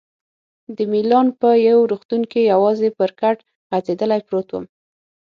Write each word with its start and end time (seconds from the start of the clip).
د 0.75 0.77
میلان 0.91 1.27
په 1.39 1.49
یو 1.69 1.79
روغتون 1.91 2.21
کې 2.31 2.49
یوازې 2.53 2.89
پر 2.97 3.11
کټ 3.19 3.37
غځېدلی 3.69 4.21
پروت 4.27 4.47
وم. 4.51 4.65